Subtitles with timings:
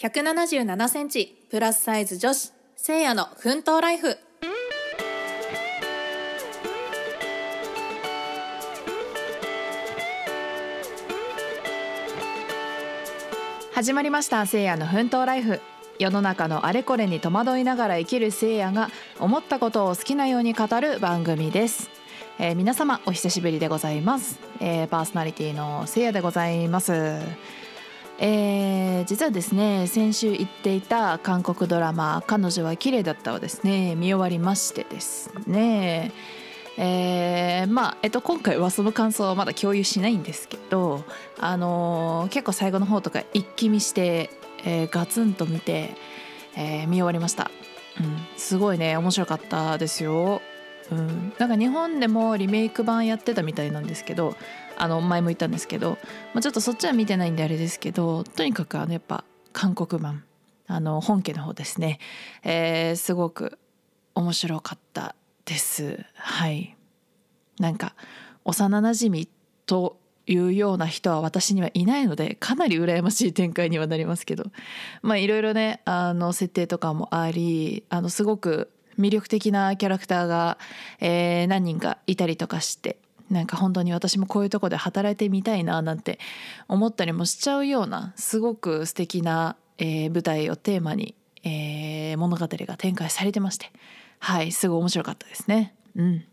[0.00, 4.16] 177センチプラスサイズ女子せいやの奮闘ライフ。
[13.72, 15.60] 始まりましたせいやの奮闘ライフ。
[15.98, 21.90] 世の中のあれこれに戸惑いながら生きるせいやが思ったことを好きなように語る番組です、
[22.38, 27.18] えー皆様お久しぶりでございます、えーパーソナリティのせいやでございます。
[28.18, 36.12] えー実はですね先週言っていた韓国ドラマ「彼女は綺麗だった」をですね見終わりましてですね。
[36.80, 41.04] えーまあえっと、今回はその感想はまだ共有しないんですけど、
[41.38, 44.30] あのー結構最後の方とか一気見して、
[44.64, 45.96] えーガツンと見て、
[46.56, 47.50] え見終わりました、
[48.00, 50.40] うん、すごいね面白かったですよ、
[50.90, 54.36] うん、なんか日本でもリメイク版やってたみたいなんですけど
[54.76, 55.98] あの前も言ったんですけど、
[56.32, 60.24] まあ、ちょっとそっちは見てないんであれですけどとにかくあのやっぱ韓国版
[60.66, 61.98] あの本家の方ですね、
[62.42, 63.58] えーすごく
[64.14, 65.14] 面白かった
[65.44, 66.04] です。
[66.14, 66.76] はい。
[67.60, 67.94] なんか
[68.44, 69.28] 幼なじみ
[69.66, 74.44] というような人は私にはいないのでかなり羨ましい展開にはなりますけど
[75.02, 80.58] まあいろいろねあの設定とかもありあのすごく魅力的なキャラクターが、
[81.00, 82.98] えー何人かいたりとかして
[83.30, 86.18] なんか本当に私もこういうとこで働いてみたいななんて
[86.66, 93.70] 思ったりもしちゃうようなすごく素敵な、えー舞台をテーマに、えー物語が展開されてまして
[94.18, 95.74] はいすごい面白かったですね。
[95.96, 96.24] うん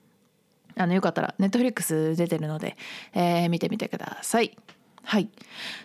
[0.78, 2.76] あのよかったらネットフリックス出てるので、
[3.14, 4.58] えー見てみてください。
[5.04, 5.30] はい。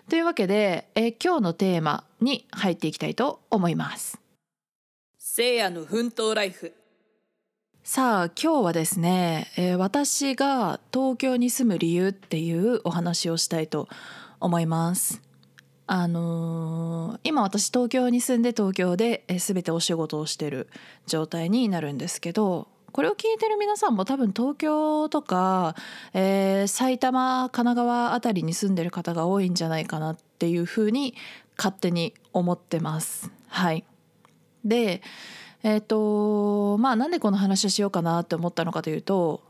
[0.09, 4.19] というわけで、えー今日のテーマに入っていきたいと思います。
[5.33, 6.73] せいやの奮闘ライフ
[7.85, 13.87] さあ今日はですね、えー私が東京に住む理由っていうお話をしたいと
[14.41, 15.23] 思います。
[15.87, 20.69] あのー今私東京に住んで東京で、えー全てお仕事をしてる
[21.07, 25.77] 状態になるんですけどこれを聞いてる皆さんも多分東京とか、
[26.13, 31.15] えー埼玉神奈川あたりに住んでる方が多いんじゃないかなっていうふうに
[31.57, 33.31] 勝手に思ってます。
[33.47, 33.85] はい、
[34.65, 35.03] で
[35.63, 39.43] えっ、とまあなんでこの話をしようかなって思ったのかというと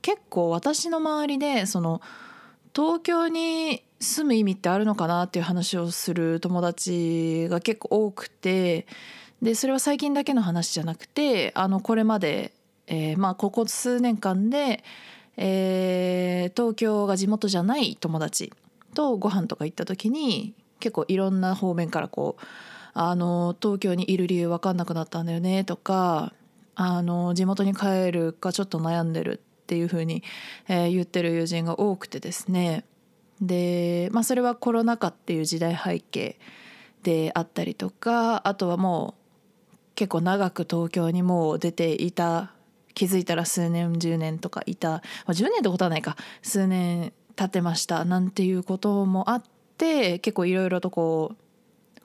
[0.00, 2.00] 結構私の周りでその
[2.74, 8.86] 東京に住む意味ってあるのかなっていう話をする友達が結構多くて
[9.40, 12.52] でそれは最近だけの話じゃなくてあのこれまで、
[12.86, 14.84] えーまあここ数年間で、
[15.36, 18.52] えー東京が地元じゃない友達
[18.94, 22.44] とご飯とか行った時に結構いろんな方面からこう
[22.94, 26.32] あの東京にいる理由分かんなくなったんだよねとか
[26.74, 30.22] あの地元に帰るかちょっと悩んでるっていう風に、
[30.68, 32.84] えー言ってる友人が多くてですね。
[33.40, 36.38] で、まあ、それはコロナ禍っていう時代背景
[37.02, 39.14] であったりとかあとはも
[39.72, 42.52] う結構長く東京にもう出ていた
[42.94, 49.42] 気づいたら数年10年とかいた、まあ、10年ってことはないか数年経ってましたなんていうこともあっ
[49.76, 51.41] て結構いろいろとこう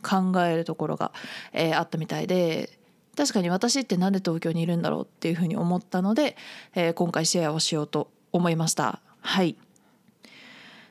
[0.01, 1.11] 考えるところが、
[1.53, 2.69] えーあったみたいで
[3.15, 6.37] 確かに私ってなんで東京にいるんだろうっていうふうに思ったので、
[6.75, 8.99] えー今回シェアをしようと思いました。
[9.21, 9.55] はい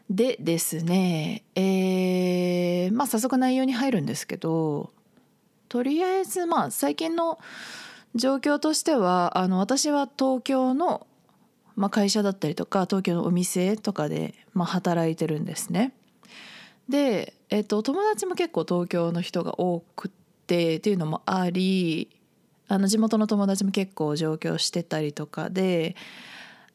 [0.08, 4.90] でですねえーまあ早速内容に入るんですけど
[5.68, 7.38] とりあえずまあ最近の
[8.14, 11.06] 状況としてはあの私は東京の、
[11.76, 15.92] まあ、会社だったりとか東京のお店とかで、まあ、働いてるんですね。
[16.88, 20.08] で、えっと、友達も結構東京の人が多く
[20.46, 22.08] てっていうのもあり
[22.68, 25.94] あの地元の友達も結構上京してたりとかで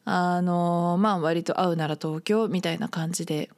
[0.04, 3.50] あのまあ割と会うなら東京みたいな感じで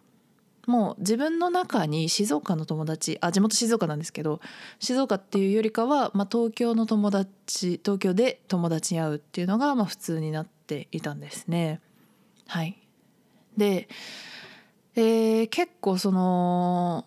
[0.66, 4.40] もう自分の中に静岡の友達あ地元静岡なんですけど
[4.78, 11.80] 静岡っていうよりかは、まあ、東京の友達東京で友達に会うっていうのがまあ普通になっていたんですね。
[12.46, 12.76] はい、
[13.56, 13.88] で、
[14.96, 17.04] えー結構その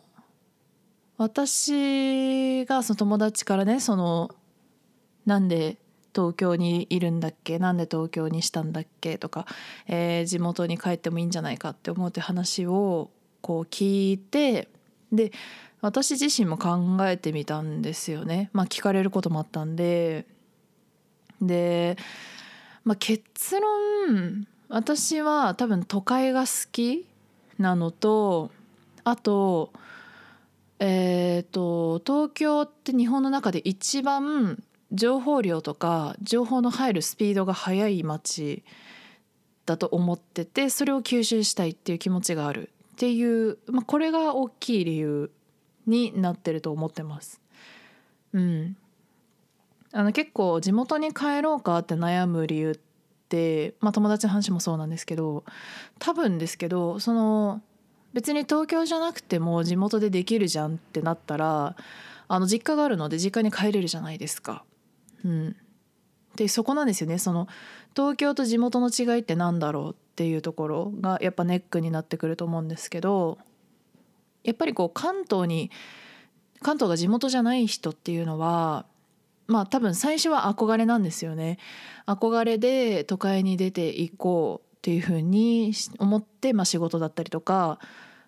[1.18, 4.30] 私がその友達からねその
[5.26, 5.78] なんで
[6.14, 9.46] 東京にいるんだっけなんで東京にしたんだっけとか、
[9.88, 13.10] えー地元に帰ってもいいんじゃないかって思うって話を
[13.42, 14.68] こう聞いて
[15.12, 15.32] で
[15.82, 18.50] 私自身も考えてみたんですよね。
[18.52, 20.26] まあ、聞かれることもあったんで
[21.42, 21.98] で、
[22.84, 27.08] まあ、結論私は多分都会が好き
[27.60, 28.52] なのと
[29.04, 29.72] あと
[30.80, 34.62] えー、と東京って日本の中で一番
[34.92, 38.64] 情報量とか情報の入るスピードが速い街
[39.66, 45.32] だと思っててそれを吸収したいっていう気持ちがあるっていう、まあ、これが大きい理由
[45.88, 47.42] になってると思ってます。
[48.34, 48.78] うん、
[49.94, 52.87] あの結構地元に帰ろうかって悩む理由って、
[53.82, 55.44] まあ、友達の話もそうなんですけど
[56.00, 57.62] 多分ですけどその
[58.14, 61.76] 別に東京じゃなくても地元でできるじゃんってなったら
[62.28, 64.64] あの実家があるので実家に帰れるじゃないですか。
[65.26, 65.56] うん、
[66.36, 67.48] でそこなんですよねその
[67.96, 73.38] 東京と地元の違いって何だろうっていうところがやっぱネックになってくると思うんですけど
[74.44, 75.72] やっぱりこう関東に
[76.62, 78.86] 関東が地元じゃない人っていうのは
[79.48, 81.58] まあ多分最初は憧れなんですよね。
[82.06, 87.80] 憧れで都会に出ていこうっていうふうに思って、まあ、仕事だったりとか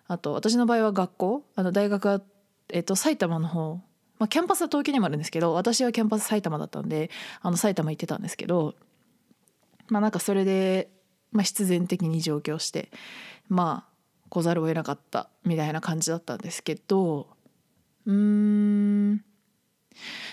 [0.08, 2.20] あと私の場合は学校あの大学は、
[2.68, 3.76] えっと、埼玉の方、
[4.18, 8.74] まあ、キャンパスは東京にもあるんですけど私はキャンパス埼玉だったんであの埼玉行ってたんですけど
[9.88, 10.90] まあなんかそれで、
[11.32, 12.90] まあ、必然的に上京して
[13.48, 13.90] まあ
[14.28, 17.28] 来ざるを得なかったみたいな感じだったんですけど
[18.04, 19.24] うーん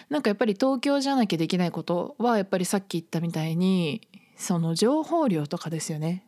[0.10, 6.24] なんかやっぱり東京じゃなきゃできないことはやっぱりさっき言ったみたいにその情報量とかですよね。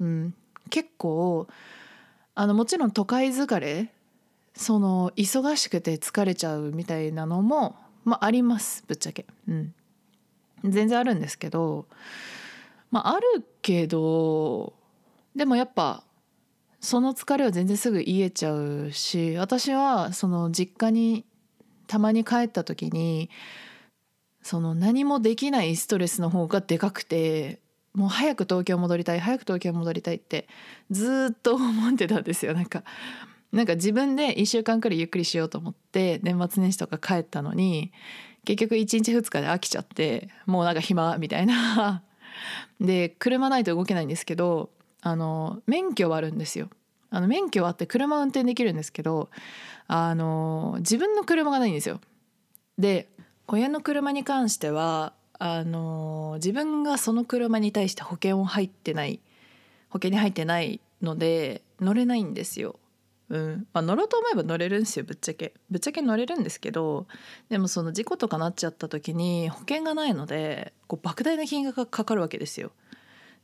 [0.00, 0.34] うん、
[0.70, 1.46] 結構
[2.34, 3.92] あのもちろん都会疲れ
[4.54, 9.26] その忙しくて疲れちゃうみたいなのも、まあ、ありますぶっちゃけ。
[9.48, 9.74] うん、
[10.64, 11.86] 全然あるんですけど、
[12.90, 14.74] まあ、あるけど
[15.36, 16.04] でもやっぱ
[16.80, 21.24] その疲れは全然すぐ癒えちゃうし私はその実家に
[21.86, 23.30] たまに帰った時に
[24.42, 27.60] その何もできないストレスの方がでかくて
[27.94, 30.48] もう早く東京戻りたい早く東京戻りたいって
[30.90, 32.52] ずっと思ってたんですよ。
[32.52, 32.82] なんか
[33.52, 37.92] なんか自分で1週間くらいゆっくりしようと思って年末年始とか帰ったのに
[38.44, 42.02] 結局1日2日で飽きちゃってもうなんか暇みたいな。
[42.80, 44.70] で車ないと動けないんですけど
[45.02, 46.68] あの免許はあるんですよ。
[47.10, 49.30] あの免許はあって車運転できるんですけど
[49.86, 52.00] あの自分の車がないんですよ。
[52.78, 53.08] で
[53.46, 59.20] 親の車に関してはあの自分がその車に対して保険を入ってない
[59.90, 62.76] 保険に入ってないので乗れないんですよ。
[63.30, 67.06] うんまあ、乗ろうと思えば乗れるんですよぶっちゃけぶっちゃけ乗れるんですけど
[67.48, 72.70] でもその事故とかなっちゃった時に保険がないのでこう莫大な金額がかかるわけですよ。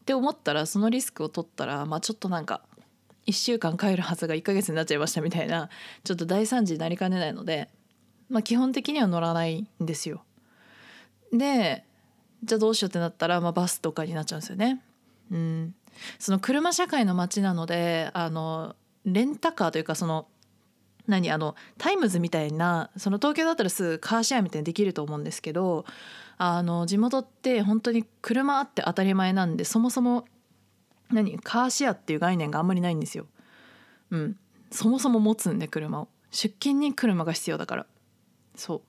[0.03, 2.63] って思ったらそのリスクを取ったら、まあ、ちょっとなんか
[3.27, 5.69] 1週間帰るはずが1ヶ月になっちゃいましたみたいな
[6.05, 7.69] ちょっと大惨事になりかねないので、
[8.29, 10.25] まあ、基本的には乗らないんですよ。
[11.33, 11.85] で
[12.43, 14.83] じゃあどうしようってなったら、まあ、バスとかになっちゃうんですよね。
[15.31, 15.75] うん、
[16.19, 18.75] その車社会の街なのであの
[19.05, 20.27] レンタカーというかその
[21.07, 25.85] 何あのタイムズみたいなその東京だったらすぐカーシェアみたいにできると思うんですけど
[26.39, 30.25] あの地元って本当に車あって当たり前なんでそもそも
[31.13, 31.39] 何？
[31.39, 33.27] カーシェアっていう概念があんまりないんですよ。
[34.11, 34.37] うん、
[34.71, 36.09] そもそも持つんで車を。
[36.31, 37.87] 出勤に車が必要だから。
[38.55, 38.81] そう。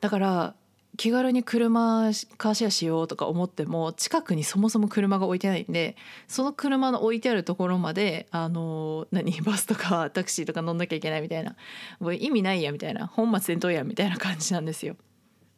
[0.00, 0.54] だから
[0.96, 5.96] 気軽に車カーシェアしようとか思っても近くにそもそも車が置いてないんで
[6.26, 9.40] その車の置いてあるところまであの何？
[9.42, 11.56] バスとかタクシーとか乗んなきゃいけないみたいな。
[12.00, 13.06] もう意味ないやみたいな。
[13.06, 14.96] 本末転倒やみたいな感じなんですよ。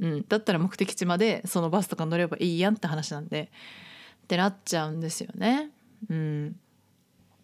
[0.01, 3.51] うん、だったら目的地までそのバスとか乗ればいいやんって話なんで。
[4.33, 5.69] ってなっちゃうんですよね。
[6.09, 6.57] うん、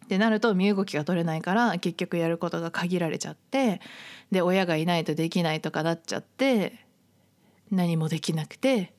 [0.05, 3.83] ってなると身動きが取れないから結局やることが限られちゃって
[4.31, 6.87] で親がいないとできないとかなっちゃって
[7.71, 8.95] 何もできなくて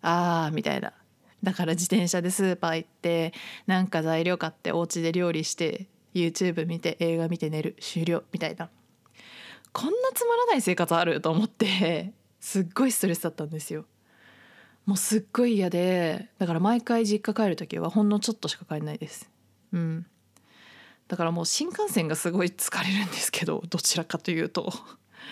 [0.00, 0.94] あーみたいな
[1.42, 3.34] だから自転車でスーパー行って
[3.66, 8.70] なんか材料買ってお家で料理して YouTube 見て映画見て寝る終了みたいな
[9.72, 13.84] こんなつまらない生活あると思ってすっごいストレスだったんですよ。
[14.86, 19.30] もうすっごい嫌でだから毎回実家帰る時はほんのちょっとしか帰んないです。
[19.72, 20.06] うん、
[21.08, 24.72] だからもう新幹線がすごい疲れるんですけど どちらかというと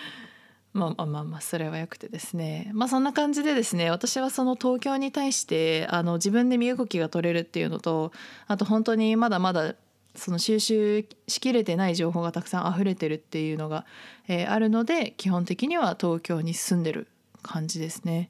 [0.73, 8.11] まあまあまあまあそれはよくてですねまあそんな感じでですね私はその東京に対してあの自分で身動きが取れるっていうのと
[8.47, 9.75] あと本当にまだまだ
[10.15, 13.85] その収集しきれてない情報がたくさん溢れてるっていうのが、
[14.27, 17.07] えーあるので基本的には東京に住んでる
[17.41, 18.29] 感じですね。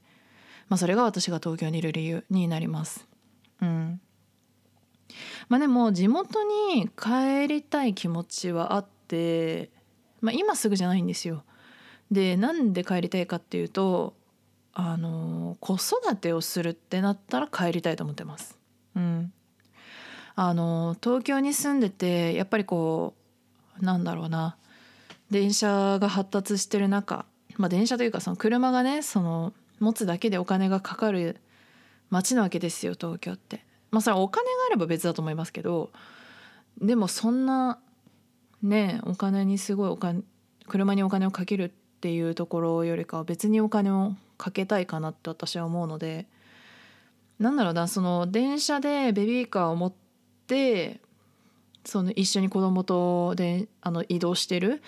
[0.69, 3.07] まあ、それが私が東京にいる理由になります。
[3.61, 3.99] うん
[5.49, 9.71] まあ、でも地元に帰りたい気持ちはあって、
[10.21, 11.43] まあ、今すぐじゃないんですよ。
[12.11, 14.15] でなんで帰りたいかっていうと
[14.73, 18.57] あの子育てをするってなったら帰りたいと思ってます。
[18.95, 19.33] うん、
[20.35, 23.13] あの東京に住んでてやっぱりこ
[23.81, 24.55] うなんだろうな
[25.29, 27.25] 電車が発達してる中、
[27.57, 31.37] まあ、電車というかその車がねその持つだけでお金がかかる
[32.09, 33.63] 街なわけですよ東京って。
[33.91, 35.89] まあそれはお金があれば別だと思いますけど
[36.79, 37.79] でもそんな
[38.61, 40.23] ねお金にすごいお金
[40.67, 41.69] 車にお金をかけるっ
[42.01, 46.27] ていうところよりかは別にお金をかけたいかなって私は思うので
[47.39, 49.93] なんだろうなその電車でベビーカーを持っ
[50.47, 50.99] て
[51.85, 54.81] その一緒に子供とであの移動してる、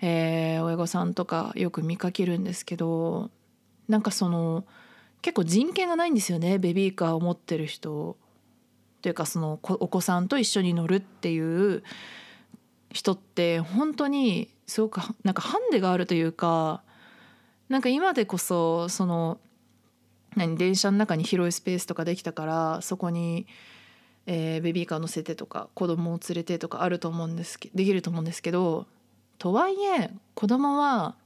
[0.00, 3.30] えー親御さんとかよく見かけるんですけど
[3.88, 4.64] なんかその
[5.20, 8.16] 結構人権がないんですよねベビーカーを持ってる人。
[9.02, 11.82] というかそのお子さんと一緒に乗るっていう
[12.92, 16.82] 人って本当にすごくなんかハンデがあるというか
[17.68, 19.38] なんか今でこそその
[20.36, 23.46] 何電車の中に広いスペースとかできたからそこに、
[24.26, 28.86] えーベビーカー乗せてとか子供を連れてとかあると思うんですできると思うんですけど
[29.38, 31.16] とはいえ子供は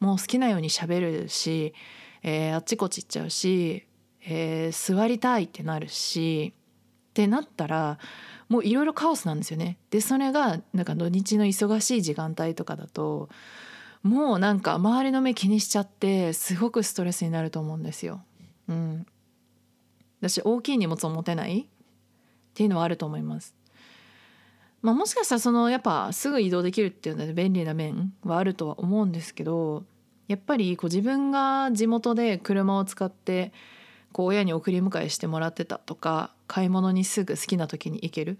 [0.00, 1.74] もう好きなように喋るし、
[2.22, 3.86] えーあっちこっち行っちゃうし、
[4.26, 6.52] えー座りたいってなるし
[7.10, 7.98] ってなったら
[8.48, 9.78] もういろいろカオスなんですよね。
[9.90, 13.28] でそれがなんか土日の忙しい時間帯とかだと
[14.02, 18.22] もうなんか周りの目気にしちゃってすごくストレスになると思うんですよ。
[18.68, 19.06] うん、
[20.20, 21.66] 私大きい荷物を持てないっ
[22.54, 23.54] ていうのはあると思います。
[24.82, 29.84] まあ、もしかしたらそのやっぱすぐ移動できるっていうので便利な面はあるとは思うんですけど
[30.28, 33.52] やっぱりこう自分が地元で車を使って
[34.12, 38.38] こう親に送り迎えしてもらってたとか買い物にすぐ好きな時に行ける、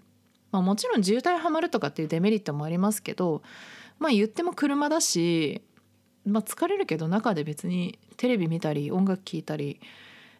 [0.51, 3.41] まあ、もちろん渋滞はまるとかっていうデメリットもありますけど
[3.99, 5.61] まあ言っても車だし、
[6.25, 9.79] まあ、疲れるけど中で別にテレビ見たり音楽聴いたり、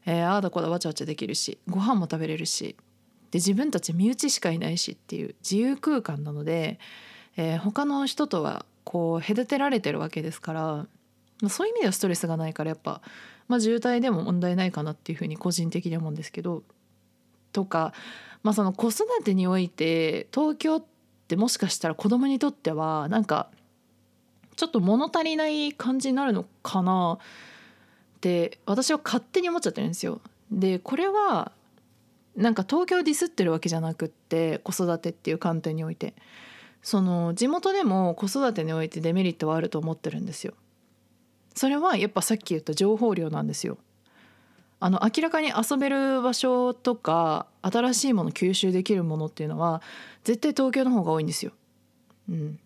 [0.05, 2.75] えーああだこだわちゃわちゃできるしご飯も食べれるし
[3.31, 6.79] で自分たち身内しかいないしっていう自由空間なので、
[7.35, 10.87] えー他の人とはこう隔てられてるわけですから、ま
[11.47, 13.01] あ、そういう意味ではストレスがないからやっぱ、
[13.49, 16.63] まあ、渋滞でも問題ないかなっていうふうに個人的には思うんですけど
[17.51, 17.93] とか、
[18.43, 20.83] まあ、その子育てにおいて東京っ
[21.27, 23.49] てもしかしたら子供にとってはなんか
[24.55, 30.21] ちょっと物足りない感じになるのかなって私は勝手に思っちゃってるんですよ。
[30.49, 31.51] でこれは
[32.37, 36.13] なんか東京ディスってるわけじゃなくって子育てっていう観点において
[36.83, 40.53] その地元でも子育てにおいてデメリットはあると思ってるんですよ。
[41.55, 43.79] それはやっぱさっき言った情報量なんですよ。
[44.79, 49.81] あの明らかに遊べる場所とか新しいもの吸収できるものっていうのは
[50.23, 51.51] 絶対東京の方が多いんですよ。
[52.29, 52.59] うん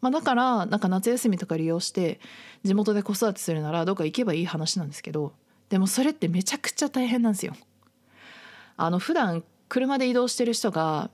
[0.00, 2.20] まあ、だからなんか夏休みとか利用して
[2.62, 5.32] 地元で子育てするならどっか行けばいい話なんですけど
[5.70, 7.54] でもそれってめちゃくちゃ大変なんですよ。
[8.78, 11.10] あの普段車で移動してる人が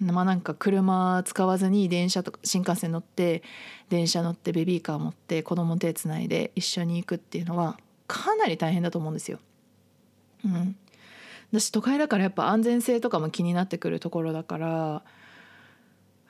[0.00, 3.42] まあなんか車使わずに電車とか新幹線乗って
[3.88, 9.38] 電車乗ってベビーカー持って子供手つないで一緒に行くっていうのはかなり大変だと思うんですよ。
[10.44, 10.74] うん、
[11.52, 15.02] 私都会だからやっぱ安全性とかも気になってくるところだから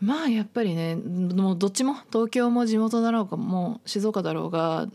[0.00, 4.88] まあやっぱりねもうどっちも東京も地元だろうがもう静岡だろうが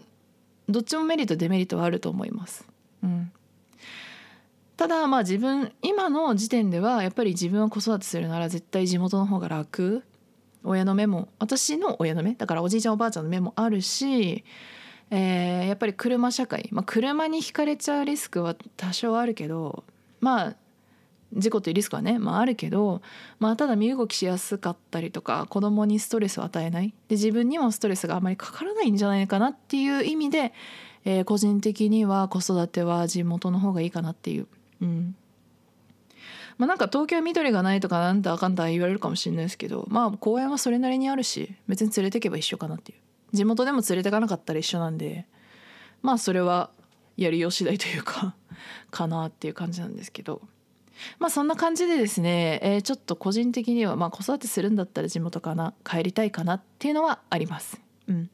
[0.70, 2.68] どっちもメリットデメリットはあると思います。
[3.02, 3.32] うん、
[4.78, 10.04] ただまあ自分今の時点ではやっぱり自分は子育てするなら絶対地元の方が楽
[10.64, 14.44] 親の目も私の親の目だからおじいちゃんおばあちゃんの目もあるし、
[15.10, 19.84] えーやっぱり車社会、まあ、車にひかれちゃうリスクは多少あるけど
[20.22, 20.56] まあ
[21.34, 23.02] 事故というリスクはね、まあ、あるけど、
[23.40, 30.54] まあ、ただ身動きしやすかったりとか子供にストレスを与えないで自分にもストレスがあまりかからないんじゃないかなっていう意味で、
[31.04, 34.48] えー個人的には子育ては地元の方がいいかなっていう。
[34.82, 35.16] うん。
[36.58, 42.98] まあ、なんか東京緑がないとかなんだあかんだ言われるかもしれないですけどまあ公園はそれなりにあるし別に連れてけば一緒かなっていう。
[43.34, 45.28] 地元でも連れてかなかったら一緒なんで
[46.02, 46.72] まあそれは
[47.16, 48.36] やりよう次第というか
[48.90, 50.42] かなっていう感じなんですけど。
[51.20, 57.80] まあそんな感じでですね、えーちょっと個人的にはまあ子育てするんだったら地元かな帰りたいかなっていうのはあります。
[58.08, 58.32] うん。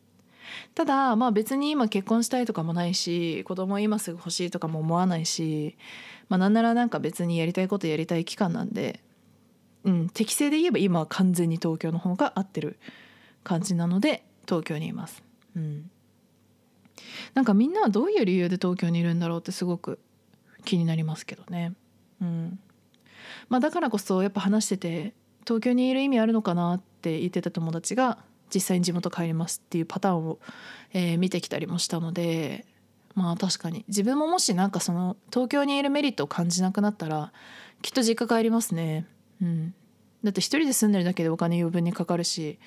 [0.73, 5.75] ただまあ別に今結婚したいとかもないし子供今すぐ欲しいとかも思わないし、
[6.29, 9.01] まあ、なんならなんか別にやりたいことやりたい期間なんで、
[9.83, 12.79] うん、適正で言えば今は完全に東京の方が合ってる
[13.43, 15.23] 感じなので東京にいます。
[15.55, 15.89] うん、
[17.33, 19.99] なんかみんなはどういう理由で東京にいるんだろうってすごく
[20.65, 21.73] 気になりますけどね。
[22.21, 22.59] うん
[23.49, 25.13] まあ、だからこそやっぱ話してて
[25.45, 28.17] 東京にいる意味あるのかなって言ってた友達が
[28.53, 30.39] 実際に地元帰りますっていうパターンを、
[30.93, 32.65] えー見てきたりもしたので
[33.15, 37.31] まあ確かに自分ももしなんかその東京にいるメリットを感じなくなったら
[37.81, 39.05] きっと実家帰りますね。
[39.41, 39.73] うん、
[40.23, 42.59] だって一人で住んでるだけでお金余分にかかるし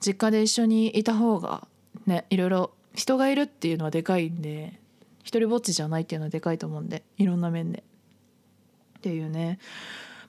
[0.00, 1.66] 実家で一緒にいた方が
[2.06, 4.80] ねいろいろ人がいるっていうのはでかいんで
[5.22, 7.84] 一人ぼっちじゃないっていうのはでかいと思うんでいろんな面で。
[8.98, 9.60] っていうね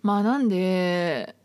[0.04, 1.36] まあなんで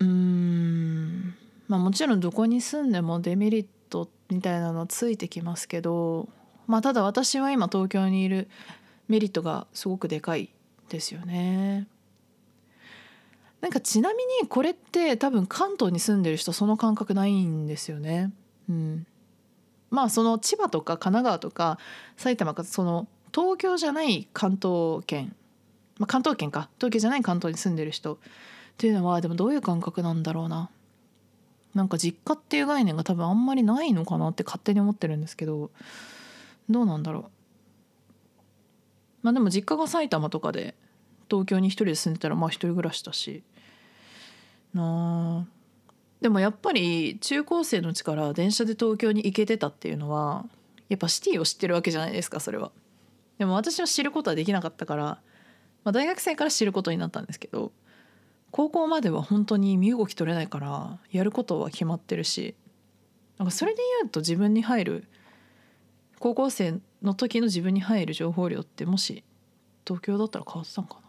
[0.00, 1.34] うん
[1.68, 6.28] まあもちろんどこに住んでもデメリットみたいなのついてきますけど
[6.70, 8.48] まあただ私は今東京にいる
[9.08, 10.50] メリットがすごくでかい
[10.88, 11.88] ですよね。
[13.60, 18.30] なんかちなみにこれって多分関東に住んでる人その感覚ないんですよね。
[18.68, 19.04] うん、
[19.90, 21.78] まあその千葉とか神奈川とか
[22.16, 25.34] 埼玉かその東京じゃない関東圏、
[25.98, 28.18] まあ、関東圏か東京じゃない関東に住んでる人っ
[28.78, 30.70] ていうのはでもどういう感覚なんだろうな。
[31.74, 35.70] なんか実家っていう概念が多分あんまりないのかなって勝手に思ってるんですけど
[36.70, 37.24] どうなんだろう。
[39.22, 40.74] まあでも実家が埼玉とかで
[41.28, 43.42] 東京に一人で住んでたらまあ一人暮らしだし
[44.72, 45.60] なあ
[46.20, 50.46] でもやっぱり中高生のうちから電車で東京に行けてたっていうのは
[50.88, 52.72] やっぱシティを知ってるわけじゃないですかそれは。
[53.38, 55.20] でも私は知ることはできなかったから、ま
[55.90, 57.72] あ、大学生から知ることになったんですけど
[58.50, 62.54] 高校までは本当に身動き取れないからやることは決まってるし
[63.38, 65.08] なんかそれで言うと自分に入る
[66.20, 69.24] 高校生の時の自分に入る情報量ってもし
[69.84, 71.00] 東京だったら変わってたんかな？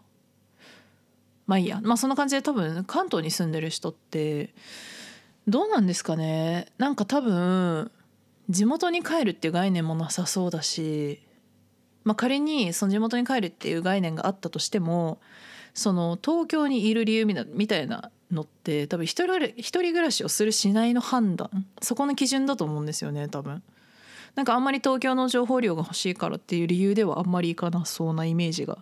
[1.46, 1.80] まあいいや。
[1.82, 4.54] まあそんな感じで多分関東に住んでる人って
[5.46, 6.66] どうなんですかね？
[6.78, 7.90] なんか多分
[8.48, 11.20] 地元に帰るっていう概念もなさそうだし、
[12.04, 15.20] まあ、仮にその地元に帰るっていう概念があったとしても
[15.74, 23.62] その東京にいる理由みたいなのって多分一人一人暮らしをするしないの判断そこの基準だと思うんですよね多分。
[24.34, 28.78] なんかあんまり東京の情報量が欲しいからっていう理由ではあんまりいかなそうなイメージが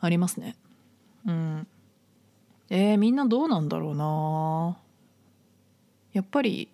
[0.00, 0.56] ありますね。
[1.26, 1.66] うん。
[2.70, 4.78] えー、みんなどうなんだろうな
[6.12, 6.68] やっぱり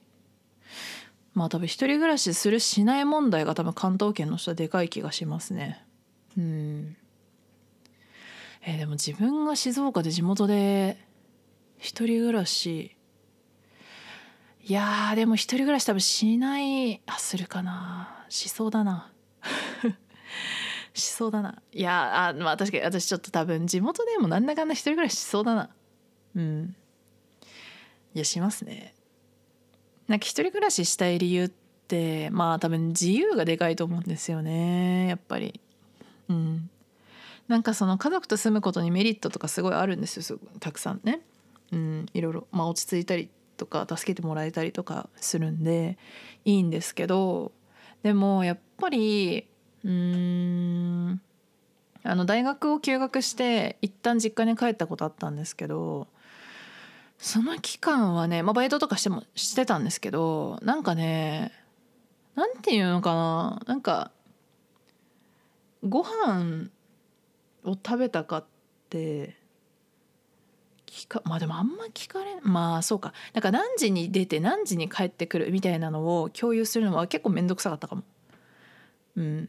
[1.33, 5.83] まあ多分一人暮らしするしない問題が多分関東圏の人はでかい気がしますね
[6.37, 6.97] うん
[8.63, 10.99] えー、でも自分が静岡で地元で
[11.79, 12.96] 一人暮らし
[14.69, 18.27] いやでも一人暮らし多分しないあするかな。
[18.29, 19.13] しそうだな。
[20.93, 21.63] しそうだな。
[21.73, 25.71] いやあまあ確かに私ちょっと多分地元でもなんだかんだ一人暮らししそうだな。
[26.35, 26.77] うん。
[28.13, 28.93] いやしますね。
[30.09, 31.49] なんか一人暮らししたい理由っ
[31.87, 35.61] てまあ多分自由がでかいと思うんですよねやっぱり。
[36.29, 36.69] うん。
[37.47, 41.21] なんかその家族と住むことにメリットとかすごいあるんですよたくさんね。
[41.71, 42.49] うんいろいろ。
[42.51, 45.99] まあ落ち着いたりとか助けてもらえたりとかするんで
[46.45, 47.53] いいんですけど
[48.03, 49.47] でもやっぱり
[49.85, 51.21] うーん
[52.03, 56.07] あの大学を休学して一旦実家に帰ったことあったんですけど
[57.19, 61.53] その期間はね、まあ、バイトとかしてもしてたんですけどなんかね
[62.35, 64.13] なんていうのかななんか
[65.83, 66.69] ご飯
[67.65, 68.45] を食べたかっ
[68.91, 69.36] て
[70.97, 73.13] 聞かまあでもあんま聞かれまあそうか。
[73.35, 78.03] なんか何時に出て何時に帰ってくるみたいなのを共有するのは結構面倒くさかったかも。
[79.17, 79.49] うん。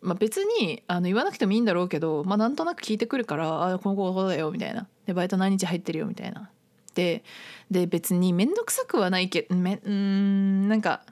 [0.00, 6.50] まあ、別にあの言わなくてもいいんだろうけど、まあ、なんとなく聞いてくるから「あこの子だよ」みたいな「でバイト何日入ってるよ」みたいな。
[6.90, 7.24] って
[7.70, 11.02] で別に面倒くさくはないけどめうんなんか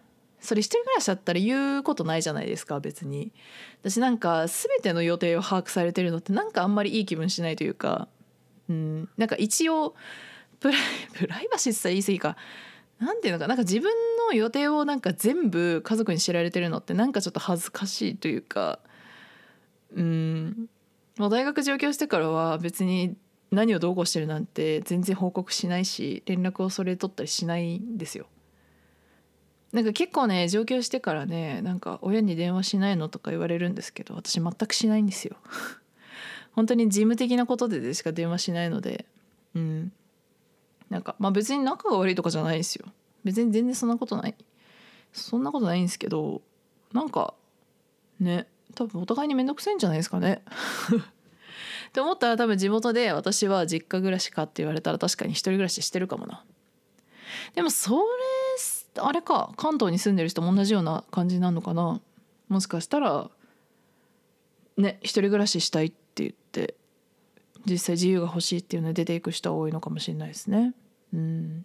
[0.41, 3.33] それ一人暮らしだったら言うことないじゃないですか別に。
[3.81, 8.09] 私なんか全ての予定を把握されてるのってなんかあんまりいい気分しないというか。
[8.69, 9.09] うん。
[9.17, 9.95] なんか一応
[10.61, 10.81] プライ
[11.15, 12.37] プライバシーって言い過ぎか。
[12.99, 13.55] なんていうのかな。
[13.55, 13.93] んか自分
[14.29, 18.79] の予定をなんか全部家族に知られてるのってなんかちょっと恥ずかしいというか。
[19.95, 20.69] うん。
[21.19, 23.17] もう大学上京してからは別に
[23.51, 28.27] 何をどうこうしてるなんて全然報告しないし連絡をそれ取ったりしないんですよ。
[29.73, 35.37] なんか結構ね上京してからねなんか親に電話しないのとか言われるんですけど私全くしないんですよ。
[36.53, 39.07] 本当に事務的なことでしか電話しないので。
[39.55, 39.93] うん。
[40.91, 42.87] なんかまあ別に仲が悪いとかじゃないですよ。
[43.25, 44.35] 別に全然そんなことない。
[45.13, 46.43] そんなことないんですけど
[46.93, 47.35] なんか
[48.19, 50.43] ね多分お互いに面倒くさいんじゃないですかね。
[51.89, 56.45] って思ったら多分地元で私は実家暮らしかって言われたら確かに一人暮らししてるかもな。
[57.55, 58.03] でもそれ
[58.99, 62.01] あれか関東に住んでる人も同じような感じなのかな。
[62.49, 63.31] もしかしたら
[64.77, 66.02] ね一人暮らししたいって
[67.67, 70.75] 実際自由が欲しいっていうので出ていく人は多いのかもしれないですね。
[71.13, 71.65] うん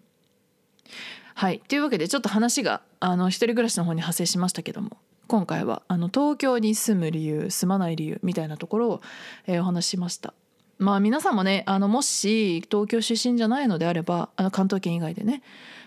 [1.34, 9.02] はいというわけでちょっと話があの一人暮らしの方に派生しましたけども今回はあの東京に住む理由住まない理由みたいなところを、
[9.46, 10.34] えー、お話ししました。
[10.80, 15.42] まあ皆さんもねあのもし東京出身じゃないのであればあの関東圏以外でね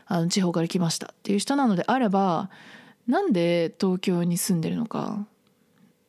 [0.07, 2.51] あの地方から来ましたっていう人なのであれば
[3.07, 5.27] なんで東京に住んでるのか、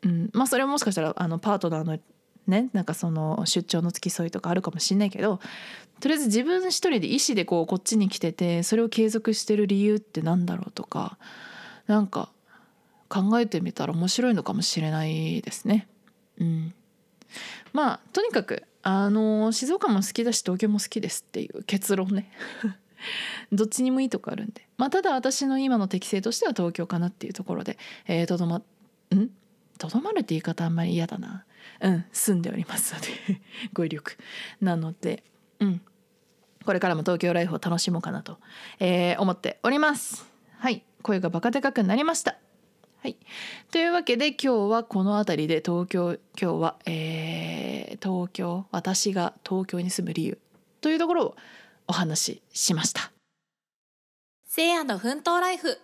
[0.04, 2.00] うん、まあそれはもしかしたらあのパートナーの
[2.48, 5.40] ねなんかその出張の付き添いとかあるかもしんないけど
[6.00, 11.18] とりあえず自分一人で意思でこうこっちに来ててそれを継続してる理由って何だろうとか
[11.88, 12.30] なんか
[13.08, 15.88] 考えてみたら面白いのかもしれないですね。
[16.40, 16.74] うん、
[17.74, 22.32] まあとにかくあの静岡も好きだし東京も好きですっていう結論ね。
[23.52, 24.68] どっちにもいいとこあるんで。
[24.78, 27.78] まあただ私の今の適性としては東京かなっていうところで
[28.08, 28.58] えー、とどま
[29.14, 29.30] ん？
[29.78, 31.46] とどまるって言い方あんまり嫌だな。
[31.82, 33.08] うん住んでおりますので
[33.74, 34.17] 語彙力。
[34.60, 35.24] なので
[35.60, 35.82] うん。
[36.65, 38.38] これからも東京ライフを楽しもうかなと、
[38.80, 40.26] えー、思っております。
[40.60, 40.84] はい。
[41.02, 42.38] 声がバカでかくなりました。
[43.02, 43.17] はい、
[43.72, 50.38] というわけで今日はこの辺りで東京今日は、えー、東京私が東京に住む理由
[50.82, 51.36] というところを
[51.88, 53.12] お話ししました。
[54.46, 55.80] せいやの奮闘ライフ。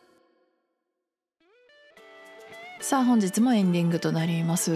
[2.81, 4.71] さあ本日もエンディングとなります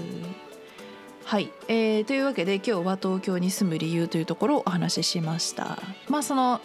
[1.25, 5.79] はい、えー、というわけで今日は東京に住む理由というところをお話ししました。
[6.09, 6.61] まあその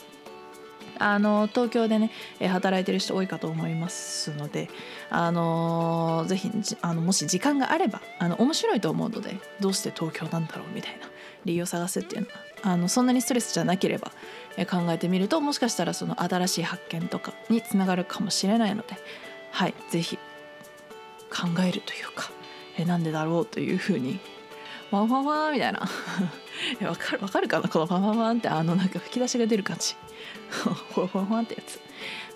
[1.00, 2.12] あの東京でね
[2.42, 4.70] 働いてる人多いかと思いますので
[5.10, 11.08] あのぜひあのもし時間があればあの面白いと思うのでどうして東京なんだろうみたいな
[11.46, 14.12] 理由を探すっていうのはあのそんなにストレスじゃなければ
[14.70, 18.98] 考えてみるともしかしたらその新しい発見とかにつながるかもしれないので
[19.52, 20.18] はい是非
[21.30, 22.32] 考えるというか
[22.78, 24.20] えなんでだろうというふうに
[24.92, 25.82] ワンワンワンみたいな。
[26.82, 27.70] わかるわかるかな？
[27.70, 29.96] このワンワンワンってあのなんか吹き出しが出る感じ。
[30.50, 31.80] フォフォフォンってやつ。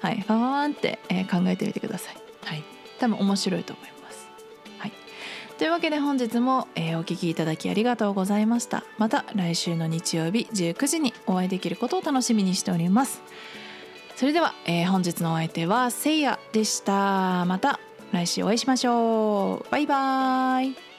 [0.02, 2.18] はいファンファンって、え、考えてみてください。
[2.46, 2.64] はい。
[3.00, 4.03] 多分面白いと思います。
[5.64, 8.84] というわけで本日も、えー、お聴きいただきありがとうございました。
[8.98, 13.22] また来週の日曜日19時にお会いできることを楽しみにしております。
[14.18, 17.46] それでは、えー、本日のお相手はせいやでした。
[17.46, 17.80] また
[18.12, 19.72] 来週お会いしましょう。
[19.72, 20.93] バイバーイ。